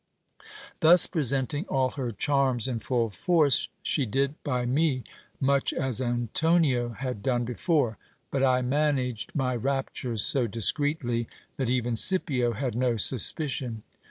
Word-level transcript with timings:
Thus 0.79 1.05
presenting 1.05 1.65
all 1.65 1.91
her 1.91 2.11
charms 2.11 2.67
in 2.67 2.79
full 2.79 3.11
force, 3.11 3.69
she 3.83 4.07
did 4.07 4.33
by 4.43 4.65
me 4.65 5.03
much 5.39 5.73
as 5.73 6.01
Antonia 6.01 6.95
had 6.97 7.21
done 7.21 7.45
before; 7.45 7.99
but 8.31 8.41
I 8.43 8.63
managed 8.63 9.35
my 9.35 9.55
raptures 9.55 10.23
so 10.23 10.47
discreetly, 10.47 11.27
that 11.57 11.69
even 11.69 11.95
Scipio 11.95 12.53
had 12.53 12.73
no 12.73 12.97
suspicion. 12.97 13.83